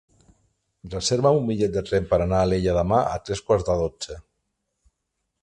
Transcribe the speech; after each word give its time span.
Reserva'm 0.93 1.37
un 1.41 1.45
bitllet 1.49 1.75
de 1.75 1.83
tren 1.89 2.07
per 2.13 2.19
anar 2.25 2.39
a 2.41 2.47
Alella 2.49 2.75
demà 2.79 3.03
a 3.11 3.13
tres 3.29 3.45
quarts 3.51 3.69
de 3.69 3.77
dotze. 3.83 4.19